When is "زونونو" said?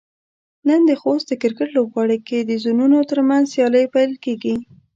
2.63-2.97